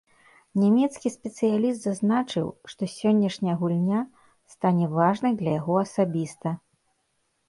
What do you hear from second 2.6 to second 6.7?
што сённяшняя гульня стане важнай для яго асабіста.